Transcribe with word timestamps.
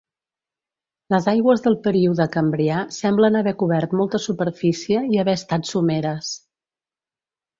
Les 1.15 1.27
aigües 1.31 1.59
del 1.65 1.75
període 1.87 2.25
Cambrià 2.35 2.79
semblen 2.95 3.37
haver 3.41 3.53
cobert 3.61 3.93
molta 4.01 4.23
superfície 4.25 5.03
i 5.17 5.23
haver 5.25 5.39
estat 5.41 5.71
someres. 5.73 6.33